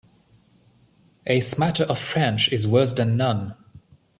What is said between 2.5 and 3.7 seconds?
is worse than none.